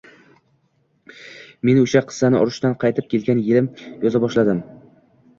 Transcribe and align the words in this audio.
Men 1.67 1.81
o‘sha 1.81 2.01
qissani 2.11 2.39
urushdan 2.45 2.73
qaytib 2.83 3.09
kelgan 3.11 3.43
yilim 3.49 3.67
yoza 4.07 4.23
boshladim 4.25 4.63